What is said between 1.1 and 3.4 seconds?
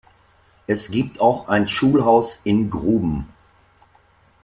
auch ein Schulhaus in Gruben.